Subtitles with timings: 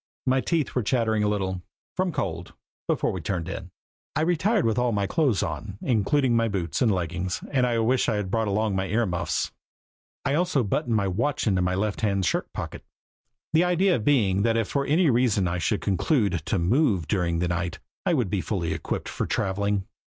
[0.25, 1.61] My teeth were chattering a little
[1.95, 2.55] from cold
[2.87, 3.69] before we turned in.
[4.15, 8.09] I retired with all my clothes on, including my boots and leggings, and I wished
[8.09, 9.51] I had brought along my ear muffs.
[10.25, 12.83] I also buttoned my watch into my lefthand shirt pocket,
[13.53, 17.77] the idea being if for any reason I should conclude to move during the night
[18.03, 19.85] I would be fully equipped for traveling.